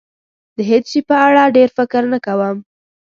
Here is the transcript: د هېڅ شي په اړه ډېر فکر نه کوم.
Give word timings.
د 0.55 0.57
هېڅ 0.69 0.85
شي 0.91 1.01
په 1.09 1.15
اړه 1.27 1.43
ډېر 1.57 1.69
فکر 1.77 2.01
نه 2.13 2.19
کوم. 2.25 2.57